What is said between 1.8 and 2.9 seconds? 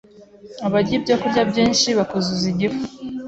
bakuzuza igifu